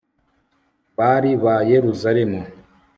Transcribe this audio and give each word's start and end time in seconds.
bari 0.97 1.31
ba 1.43 1.55
yeruzalemu 1.69 2.41